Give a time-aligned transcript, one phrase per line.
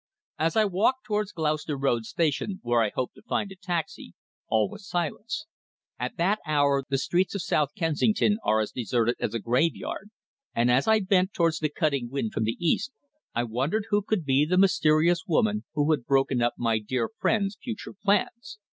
[0.39, 4.15] As I walked towards Gloucester Road Station where I hoped to find a taxi
[4.47, 5.45] all was silence.
[5.99, 10.09] At that hour the streets of South Kensington are as deserted as a graveyard,
[10.55, 12.91] and as I bent towards the cutting wind from the east,
[13.35, 17.55] I wondered who could be the mysterious woman who had broken up my dear friend's
[17.61, 18.57] future plans.